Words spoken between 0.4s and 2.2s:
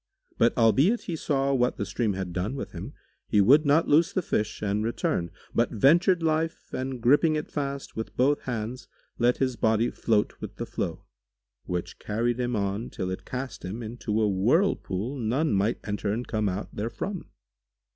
albeit he saw what the stream